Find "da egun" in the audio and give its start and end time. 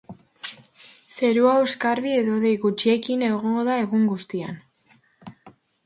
3.71-4.13